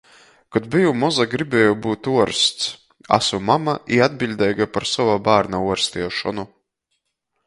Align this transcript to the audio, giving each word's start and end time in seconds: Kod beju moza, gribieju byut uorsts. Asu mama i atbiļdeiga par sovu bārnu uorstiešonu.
Kod 0.55 0.67
beju 0.75 0.91
moza, 1.01 1.25
gribieju 1.33 1.75
byut 1.83 2.07
uorsts. 2.13 2.71
Asu 3.17 3.39
mama 3.49 3.75
i 3.97 4.01
atbiļdeiga 4.07 4.69
par 4.79 4.87
sovu 4.93 5.19
bārnu 5.29 5.61
uorstiešonu. 5.69 6.47